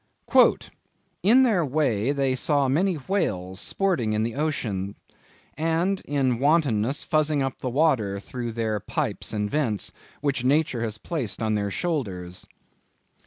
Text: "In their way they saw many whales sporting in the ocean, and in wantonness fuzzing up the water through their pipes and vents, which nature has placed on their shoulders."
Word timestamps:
"In 1.21 1.43
their 1.43 1.63
way 1.63 2.11
they 2.11 2.33
saw 2.33 2.67
many 2.67 2.95
whales 2.95 3.59
sporting 3.59 4.13
in 4.13 4.23
the 4.23 4.33
ocean, 4.33 4.95
and 5.55 6.01
in 6.05 6.39
wantonness 6.39 7.03
fuzzing 7.05 7.43
up 7.43 7.59
the 7.59 7.69
water 7.69 8.19
through 8.19 8.53
their 8.53 8.79
pipes 8.79 9.31
and 9.31 9.47
vents, 9.47 9.91
which 10.19 10.43
nature 10.43 10.81
has 10.81 10.97
placed 10.97 11.39
on 11.43 11.53
their 11.53 11.69
shoulders." 11.69 12.47